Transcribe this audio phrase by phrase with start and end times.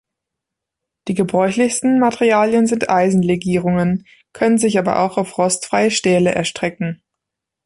[1.07, 7.03] Die gebräuchlichsten Materialien sind Eisenlegierungen, können sich aber auch auf rostfreie Stähle erstrecken.